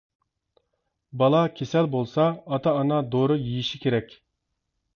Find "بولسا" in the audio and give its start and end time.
1.97-2.27